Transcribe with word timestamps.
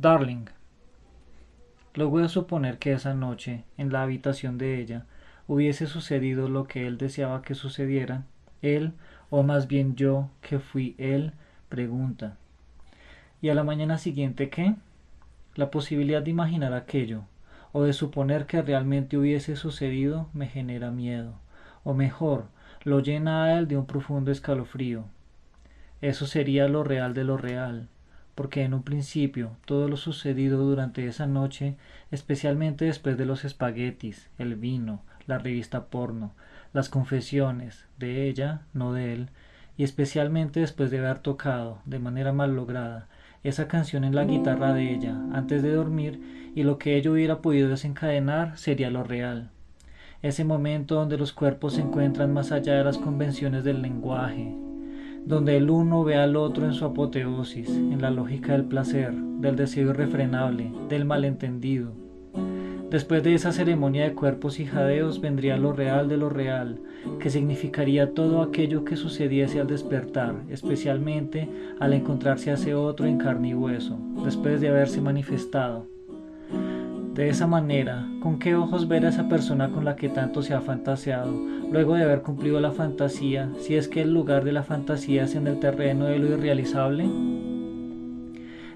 Darling. 0.00 0.46
Luego 1.94 2.20
de 2.20 2.30
suponer 2.30 2.78
que 2.78 2.92
esa 2.92 3.12
noche, 3.12 3.64
en 3.76 3.92
la 3.92 4.02
habitación 4.02 4.56
de 4.56 4.80
ella, 4.80 5.04
hubiese 5.46 5.86
sucedido 5.86 6.48
lo 6.48 6.64
que 6.64 6.86
él 6.86 6.96
deseaba 6.96 7.42
que 7.42 7.54
sucediera, 7.54 8.24
él, 8.62 8.94
o 9.28 9.42
más 9.42 9.68
bien 9.68 9.96
yo, 9.96 10.30
que 10.40 10.58
fui 10.58 10.94
él, 10.96 11.34
pregunta. 11.68 12.38
¿Y 13.42 13.50
a 13.50 13.54
la 13.54 13.62
mañana 13.62 13.98
siguiente 13.98 14.48
qué? 14.48 14.74
La 15.54 15.70
posibilidad 15.70 16.22
de 16.22 16.30
imaginar 16.30 16.72
aquello, 16.72 17.24
o 17.72 17.82
de 17.82 17.92
suponer 17.92 18.46
que 18.46 18.62
realmente 18.62 19.18
hubiese 19.18 19.54
sucedido, 19.54 20.30
me 20.32 20.46
genera 20.46 20.90
miedo, 20.90 21.34
o 21.84 21.92
mejor, 21.92 22.46
lo 22.84 23.00
llena 23.00 23.44
a 23.44 23.58
él 23.58 23.68
de 23.68 23.76
un 23.76 23.84
profundo 23.84 24.30
escalofrío. 24.30 25.04
Eso 26.00 26.26
sería 26.26 26.68
lo 26.68 26.84
real 26.84 27.12
de 27.12 27.24
lo 27.24 27.36
real, 27.36 27.88
porque 28.34 28.62
en 28.62 28.74
un 28.74 28.82
principio 28.82 29.50
todo 29.64 29.88
lo 29.88 29.96
sucedido 29.96 30.58
durante 30.58 31.06
esa 31.06 31.26
noche, 31.26 31.76
especialmente 32.10 32.84
después 32.84 33.18
de 33.18 33.26
los 33.26 33.44
espaguetis, 33.44 34.30
el 34.38 34.56
vino, 34.56 35.02
la 35.26 35.38
revista 35.38 35.86
porno, 35.86 36.32
las 36.72 36.88
confesiones, 36.88 37.86
de 37.98 38.28
ella, 38.28 38.62
no 38.72 38.92
de 38.92 39.12
él, 39.12 39.28
y 39.76 39.84
especialmente 39.84 40.60
después 40.60 40.90
de 40.90 40.98
haber 40.98 41.18
tocado, 41.18 41.78
de 41.84 41.98
manera 41.98 42.32
mal 42.32 42.54
lograda, 42.54 43.08
esa 43.42 43.68
canción 43.68 44.04
en 44.04 44.14
la 44.14 44.24
guitarra 44.24 44.74
de 44.74 44.92
ella 44.92 45.16
antes 45.32 45.62
de 45.62 45.72
dormir 45.72 46.52
y 46.54 46.62
lo 46.62 46.78
que 46.78 46.96
ello 46.96 47.12
hubiera 47.12 47.40
podido 47.40 47.70
desencadenar 47.70 48.58
sería 48.58 48.90
lo 48.90 49.04
real. 49.04 49.50
Ese 50.22 50.44
momento 50.44 50.96
donde 50.96 51.16
los 51.16 51.32
cuerpos 51.32 51.74
se 51.74 51.80
encuentran 51.80 52.34
más 52.34 52.52
allá 52.52 52.74
de 52.74 52.84
las 52.84 52.98
convenciones 52.98 53.64
del 53.64 53.80
lenguaje, 53.80 54.54
donde 55.24 55.56
el 55.56 55.70
uno 55.70 56.04
ve 56.04 56.16
al 56.16 56.36
otro 56.36 56.66
en 56.66 56.72
su 56.72 56.84
apoteosis, 56.84 57.68
en 57.68 58.00
la 58.00 58.10
lógica 58.10 58.52
del 58.52 58.64
placer, 58.64 59.12
del 59.12 59.56
deseo 59.56 59.90
irrefrenable, 59.90 60.72
del 60.88 61.04
malentendido. 61.04 61.92
Después 62.90 63.22
de 63.22 63.34
esa 63.34 63.52
ceremonia 63.52 64.02
de 64.02 64.14
cuerpos 64.14 64.58
y 64.58 64.66
jadeos 64.66 65.20
vendría 65.20 65.56
lo 65.56 65.72
real 65.72 66.08
de 66.08 66.16
lo 66.16 66.28
real, 66.28 66.80
que 67.20 67.30
significaría 67.30 68.14
todo 68.14 68.42
aquello 68.42 68.84
que 68.84 68.96
sucediese 68.96 69.60
al 69.60 69.68
despertar, 69.68 70.34
especialmente 70.48 71.48
al 71.78 71.92
encontrarse 71.92 72.50
a 72.50 72.54
ese 72.54 72.74
otro 72.74 73.06
en 73.06 73.18
carne 73.18 73.50
y 73.50 73.54
hueso, 73.54 73.96
después 74.24 74.60
de 74.60 74.70
haberse 74.70 75.00
manifestado. 75.00 75.86
De 77.14 77.28
esa 77.28 77.48
manera, 77.48 78.06
¿con 78.22 78.38
qué 78.38 78.54
ojos 78.54 78.86
ver 78.86 79.04
a 79.04 79.08
esa 79.08 79.28
persona 79.28 79.70
con 79.70 79.84
la 79.84 79.96
que 79.96 80.08
tanto 80.08 80.42
se 80.42 80.54
ha 80.54 80.60
fantaseado, 80.60 81.32
luego 81.70 81.94
de 81.94 82.04
haber 82.04 82.22
cumplido 82.22 82.60
la 82.60 82.70
fantasía, 82.70 83.50
si 83.58 83.74
es 83.74 83.88
que 83.88 84.02
el 84.02 84.14
lugar 84.14 84.44
de 84.44 84.52
la 84.52 84.62
fantasía 84.62 85.24
es 85.24 85.34
en 85.34 85.48
el 85.48 85.58
terreno 85.58 86.04
de 86.04 86.20
lo 86.20 86.28
irrealizable? 86.28 87.08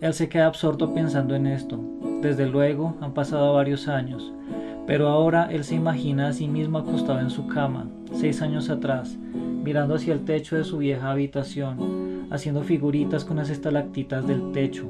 Él 0.00 0.14
se 0.14 0.30
queda 0.30 0.46
absorto 0.46 0.94
pensando 0.94 1.34
en 1.34 1.46
esto. 1.46 1.78
Desde 2.22 2.46
luego, 2.46 2.96
han 3.02 3.12
pasado 3.12 3.52
varios 3.52 3.86
años, 3.86 4.32
pero 4.86 5.08
ahora 5.08 5.48
él 5.52 5.62
se 5.62 5.74
imagina 5.74 6.28
a 6.28 6.32
sí 6.32 6.48
mismo 6.48 6.78
acostado 6.78 7.20
en 7.20 7.30
su 7.30 7.46
cama, 7.46 7.90
seis 8.14 8.40
años 8.40 8.70
atrás, 8.70 9.18
mirando 9.62 9.96
hacia 9.96 10.14
el 10.14 10.24
techo 10.24 10.56
de 10.56 10.64
su 10.64 10.78
vieja 10.78 11.10
habitación, 11.10 12.28
haciendo 12.30 12.62
figuritas 12.62 13.26
con 13.26 13.36
las 13.36 13.50
estalactitas 13.50 14.26
del 14.26 14.52
techo. 14.52 14.86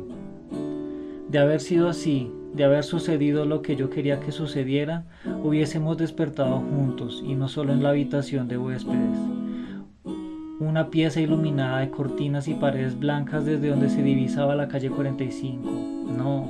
De 1.29 1.39
haber 1.41 1.61
sido 1.61 1.89
así, 1.89 2.31
de 2.55 2.65
haber 2.65 2.85
sucedido 2.85 3.47
lo 3.47 3.63
que 3.63 3.77
yo 3.77 3.91
quería 3.91 4.21
que 4.21 4.33
sucediera, 4.33 5.05
hubiésemos 5.43 5.97
despertado 5.97 6.59
juntos 6.59 7.23
y 7.27 7.35
no 7.35 7.49
solo 7.49 7.73
en 7.73 7.83
la 7.83 7.91
habitación 7.91 8.49
de 8.49 8.59
huéspedes. 8.59 9.19
Una 10.61 10.91
pieza 10.91 11.21
iluminada 11.21 11.81
de 11.81 11.91
cortinas 11.91 12.47
y 12.49 12.55
paredes 12.55 12.99
blancas 12.99 13.45
desde 13.45 13.69
donde 13.69 13.89
se 13.89 14.03
divisaba 14.03 14.55
la 14.55 14.69
calle 14.69 14.91
45. 14.91 15.69
No. 16.17 16.49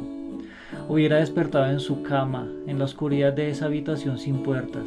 Hubiera 0.88 1.16
despertado 1.16 1.70
en 1.70 1.80
su 1.80 2.02
cama, 2.02 2.48
en 2.66 2.78
la 2.78 2.84
oscuridad 2.84 3.32
de 3.32 3.48
esa 3.50 3.66
habitación 3.66 4.18
sin 4.18 4.42
puertas. 4.42 4.86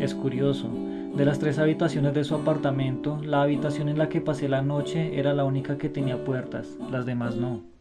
Es 0.00 0.14
curioso, 0.14 0.68
de 1.16 1.24
las 1.24 1.38
tres 1.38 1.58
habitaciones 1.58 2.14
de 2.14 2.24
su 2.24 2.34
apartamento, 2.34 3.18
la 3.24 3.42
habitación 3.42 3.88
en 3.88 3.98
la 3.98 4.08
que 4.08 4.20
pasé 4.20 4.48
la 4.48 4.62
noche 4.62 5.18
era 5.18 5.32
la 5.32 5.44
única 5.44 5.78
que 5.78 5.88
tenía 5.88 6.24
puertas, 6.24 6.68
las 6.90 7.06
demás 7.06 7.36
no 7.36 7.73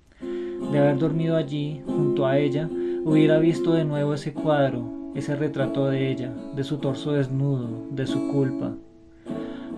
de 0.72 0.80
haber 0.80 0.98
dormido 0.98 1.36
allí 1.36 1.82
junto 1.86 2.26
a 2.26 2.38
ella, 2.38 2.70
hubiera 3.06 3.40
visto 3.40 3.74
de 3.74 3.86
nuevo 3.86 4.14
ese 4.14 4.34
cuadro, 4.34 5.12
ese 5.16 5.36
retrato 5.36 5.88
de 5.88 6.12
ella, 6.12 6.32
de 6.56 6.64
su 6.64 6.78
torso 6.78 7.12
desnudo, 7.12 7.88
de 7.92 8.08
su 8.08 8.28
culpa. 8.32 8.74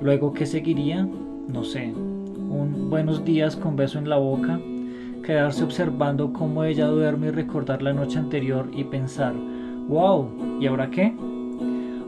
Luego, 0.02 0.34
¿qué 0.34 0.46
seguiría? 0.46 1.08
No 1.48 1.64
sé. 1.64 1.88
Un 1.88 2.90
buenos 2.90 3.26
días 3.26 3.56
con 3.56 3.76
beso 3.76 4.00
en 4.00 4.10
la 4.10 4.18
boca, 4.18 4.60
quedarse 5.24 5.64
observando 5.64 6.32
cómo 6.32 6.64
ella 6.64 6.88
duerme 6.88 7.28
y 7.28 7.32
recordar 7.32 7.82
la 7.82 7.94
noche 7.94 8.20
anterior 8.20 8.70
y 8.74 8.84
pensar, 8.84 9.34
wow, 9.88 10.60
¿y 10.62 10.68
ahora 10.68 10.90
qué? 10.90 11.14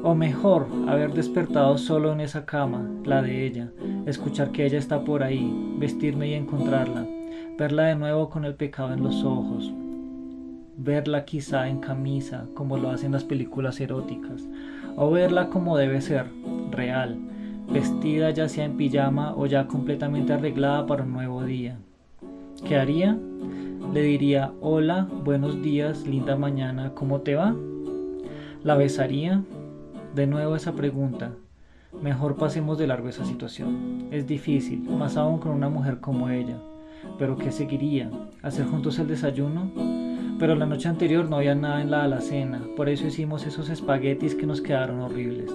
O 0.04 0.16
mejor, 0.16 0.68
haber 0.88 1.14
despertado 1.14 1.78
solo 1.78 2.14
en 2.14 2.22
esa 2.22 2.46
cama, 2.46 2.88
la 3.04 3.22
de 3.22 3.46
ella, 3.46 3.72
escuchar 4.06 4.52
que 4.52 4.66
ella 4.66 4.78
está 4.78 5.04
por 5.04 5.24
ahí, 5.24 5.76
vestirme 5.80 6.30
y 6.30 6.34
encontrarla 6.34 7.17
verla 7.58 7.86
de 7.86 7.96
nuevo 7.96 8.30
con 8.30 8.46
el 8.46 8.54
pecado 8.54 8.94
en 8.94 9.04
los 9.04 9.24
ojos, 9.24 9.74
verla 10.78 11.26
quizá 11.26 11.68
en 11.68 11.80
camisa, 11.80 12.46
como 12.54 12.78
lo 12.78 12.92
hacen 12.92 13.14
las 13.14 13.24
películas 13.24 13.82
eróticas, 13.82 14.48
o 14.96 15.10
verla 15.10 15.50
como 15.50 15.76
debe 15.76 16.02
ser, 16.02 16.28
real, 16.70 17.18
vestida 17.72 18.30
ya 18.30 18.48
sea 18.48 18.66
en 18.66 18.78
pijama 18.78 19.34
o 19.36 19.48
ya 19.48 19.66
completamente 19.66 20.34
arreglada 20.34 20.86
para 20.86 21.04
un 21.04 21.14
nuevo 21.14 21.44
día. 21.44 21.80
¿Qué 22.64 22.78
haría? 22.78 23.18
Le 23.92 24.02
diría, 24.02 24.52
hola, 24.62 25.08
buenos 25.24 25.60
días, 25.64 26.06
linda 26.06 26.36
mañana, 26.36 26.92
¿cómo 26.94 27.22
te 27.22 27.34
va? 27.34 27.56
¿La 28.64 28.76
besaría? 28.76 29.42
De 30.14 30.28
nuevo 30.28 30.56
esa 30.56 30.74
pregunta. 30.74 31.32
Mejor 32.04 32.36
pasemos 32.36 32.78
de 32.78 32.86
largo 32.86 33.10
esa 33.10 33.26
situación. 33.26 34.08
Es 34.12 34.28
difícil, 34.28 34.82
más 34.82 35.18
aún 35.18 35.40
con 35.40 35.54
una 35.54 35.70
mujer 35.70 36.00
como 36.00 36.30
ella. 36.30 36.58
¿Pero 37.18 37.38
qué 37.38 37.52
seguiría? 37.52 38.10
¿Hacer 38.42 38.66
juntos 38.66 39.00
el 39.00 39.08
desayuno? 39.08 39.72
Pero 40.40 40.54
la 40.56 40.68
noche 40.68 40.88
anterior 40.88 41.28
no 41.28 41.38
había 41.38 41.56
nada 41.56 41.82
en 41.82 41.90
la 41.90 42.04
alacena, 42.04 42.62
por 42.76 42.90
eso 42.90 43.08
hicimos 43.08 43.48
esos 43.48 43.70
espaguetis 43.70 44.36
que 44.36 44.46
nos 44.46 44.62
quedaron 44.62 45.00
horribles. 45.00 45.52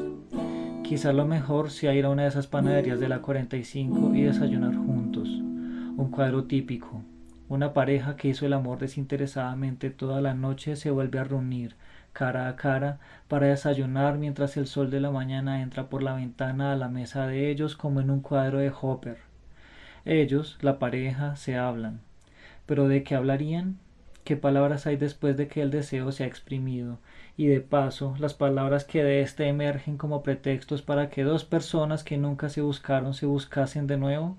Quizá 0.83 1.13
lo 1.13 1.25
mejor 1.25 1.71
sea 1.71 1.95
ir 1.95 2.05
a 2.05 2.11
una 2.11 2.23
de 2.23 2.29
esas 2.29 2.49
panaderías 2.49 2.99
de 2.99 3.09
la 3.09 3.21
45 3.21 4.15
y 4.15 4.23
desayunar 4.23 4.75
juntos. 4.75 5.29
Un 5.29 6.09
cuadro 6.11 6.45
típico. 6.45 7.03
Una 7.49 7.73
pareja 7.73 8.17
que 8.17 8.29
hizo 8.29 8.45
el 8.45 8.55
amor 8.55 8.79
desinteresadamente 8.79 9.91
toda 9.91 10.21
la 10.21 10.35
noche 10.35 10.75
se 10.75 10.91
vuelve 10.91 11.19
a 11.19 11.25
reunir, 11.25 11.77
cara 12.13 12.49
a 12.49 12.57
cara, 12.57 12.99
para 13.29 13.47
desayunar 13.47 14.19
mientras 14.19 14.57
el 14.57 14.67
sol 14.67 14.91
de 14.91 15.01
la 15.01 15.11
mañana 15.11 15.63
entra 15.63 15.89
por 15.89 16.03
la 16.03 16.15
ventana 16.15 16.73
a 16.73 16.77
la 16.77 16.89
mesa 16.89 17.27
de 17.27 17.51
ellos 17.51 17.77
como 17.77 18.01
en 18.01 18.11
un 18.11 18.21
cuadro 18.21 18.59
de 18.59 18.73
Hopper. 18.81 19.32
Ellos, 20.05 20.59
la 20.61 20.79
pareja, 20.79 21.37
se 21.37 21.57
hablan. 21.57 22.01
Pero 22.67 22.89
¿de 22.89 23.03
qué 23.05 23.15
hablarían? 23.15 23.79
¿Qué 24.25 24.37
palabras 24.37 24.87
hay 24.87 24.97
después 24.97 25.37
de 25.37 25.49
que 25.49 25.63
el 25.63 25.71
deseo 25.71 26.13
se 26.13 26.25
ha 26.25 26.27
exprimido? 26.27 26.99
Y 27.37 27.47
de 27.47 27.61
paso, 27.61 28.15
las 28.19 28.35
palabras 28.35 28.85
que 28.85 29.03
de 29.03 29.21
éste 29.21 29.49
emergen 29.49 29.97
como 29.97 30.23
pretextos 30.23 30.83
para 30.83 31.09
que 31.09 31.25
dos 31.25 31.45
personas 31.45 32.05
que 32.05 32.19
nunca 32.19 32.49
se 32.49 32.61
buscaron 32.61 33.15
se 33.15 33.27
buscasen 33.27 33.87
de 33.87 33.97
nuevo. 33.97 34.37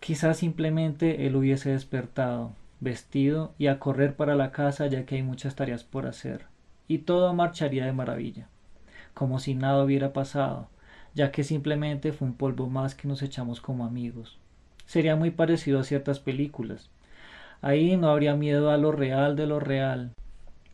Quizás 0.00 0.36
simplemente 0.36 1.26
él 1.26 1.34
hubiese 1.34 1.70
despertado, 1.70 2.52
vestido 2.78 3.54
y 3.58 3.66
a 3.68 3.78
correr 3.78 4.14
para 4.14 4.36
la 4.36 4.52
casa 4.52 4.86
ya 4.86 5.06
que 5.06 5.16
hay 5.16 5.22
muchas 5.22 5.56
tareas 5.56 5.82
por 5.82 6.06
hacer. 6.06 6.46
Y 6.86 6.98
todo 6.98 7.32
marcharía 7.32 7.86
de 7.86 7.92
maravilla, 7.92 8.48
como 9.14 9.38
si 9.38 9.54
nada 9.54 9.82
hubiera 9.82 10.12
pasado, 10.12 10.68
ya 11.14 11.30
que 11.30 11.44
simplemente 11.44 12.12
fue 12.12 12.28
un 12.28 12.34
polvo 12.34 12.68
más 12.68 12.94
que 12.94 13.08
nos 13.08 13.22
echamos 13.22 13.60
como 13.60 13.84
amigos. 13.84 14.38
Sería 14.86 15.16
muy 15.16 15.30
parecido 15.30 15.80
a 15.80 15.84
ciertas 15.84 16.20
películas. 16.20 16.90
Ahí 17.62 17.96
no 17.96 18.10
habría 18.10 18.34
miedo 18.34 18.70
a 18.70 18.76
lo 18.76 18.92
real 18.92 19.36
de 19.36 19.46
lo 19.46 19.60
real. 19.60 20.12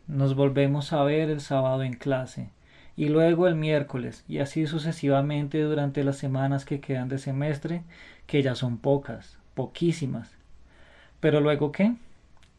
Nos 0.09 0.35
volvemos 0.35 0.93
a 0.93 1.03
ver 1.05 1.31
el 1.31 1.41
sábado 1.41 1.85
en 1.85 1.93
clase, 1.93 2.51
y 2.97 3.09
luego 3.09 3.47
el 3.47 3.55
miércoles, 3.55 4.25
y 4.29 4.39
así 4.39 4.67
sucesivamente 4.67 5.63
durante 5.63 6.03
las 6.03 6.17
semanas 6.17 6.65
que 6.65 6.81
quedan 6.81 7.09
de 7.09 7.19
semestre, 7.19 7.83
que 8.27 8.43
ya 8.43 8.55
son 8.55 8.79
pocas, 8.79 9.39
poquísimas. 9.55 10.37
Pero 11.21 11.41
luego 11.41 11.71
qué? 11.71 11.95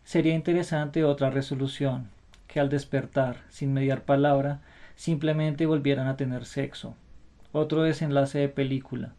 Sería 0.03 0.33
interesante 0.33 1.03
otra 1.03 1.29
resolución, 1.29 2.09
que 2.47 2.59
al 2.59 2.69
despertar, 2.69 3.37
sin 3.49 3.73
mediar 3.73 4.03
palabra, 4.03 4.61
simplemente 4.95 5.65
volvieran 5.65 6.07
a 6.07 6.15
tener 6.15 6.45
sexo, 6.45 6.95
otro 7.51 7.83
desenlace 7.83 8.39
de 8.39 8.49
película. 8.49 9.13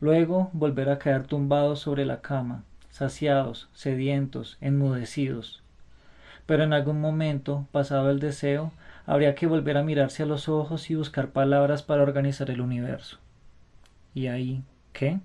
Luego 0.00 0.50
volver 0.52 0.88
a 0.90 0.98
caer 0.98 1.24
tumbados 1.24 1.80
sobre 1.80 2.04
la 2.04 2.20
cama, 2.20 2.64
saciados, 2.90 3.68
sedientos, 3.72 4.58
enmudecidos. 4.60 5.62
Pero 6.46 6.62
en 6.62 6.72
algún 6.72 7.00
momento, 7.00 7.66
pasado 7.72 8.10
el 8.10 8.20
deseo, 8.20 8.72
habría 9.06 9.34
que 9.34 9.46
volver 9.46 9.76
a 9.76 9.82
mirarse 9.82 10.22
a 10.22 10.26
los 10.26 10.48
ojos 10.48 10.90
y 10.90 10.94
buscar 10.94 11.28
palabras 11.28 11.82
para 11.82 12.02
organizar 12.02 12.50
el 12.50 12.60
universo. 12.60 13.18
¿Y 14.14 14.28
ahí 14.28 14.62
qué? 14.92 15.20